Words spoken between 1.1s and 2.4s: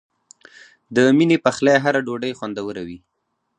مینې پخلی هره ډوډۍ